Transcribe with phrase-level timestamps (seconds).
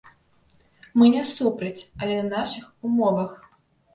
[1.01, 3.37] Мы не супраць, але на нашых умовах.